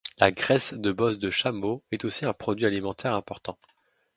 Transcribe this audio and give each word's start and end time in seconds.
La 0.17 0.31
graisse 0.31 0.73
de 0.73 0.91
bosse 0.91 1.19
de 1.19 1.29
chameau 1.29 1.83
est 1.91 2.05
aussi 2.05 2.25
un 2.25 2.33
produit 2.33 2.65
alimentaire 2.65 3.13
important. 3.13 3.59